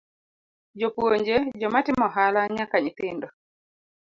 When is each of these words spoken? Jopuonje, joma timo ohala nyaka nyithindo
Jopuonje, 0.79 1.37
joma 1.63 1.79
timo 1.85 2.03
ohala 2.09 2.41
nyaka 2.57 2.75
nyithindo 2.83 3.27